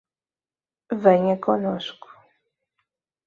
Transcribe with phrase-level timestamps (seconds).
[1.01, 2.09] Venha conosco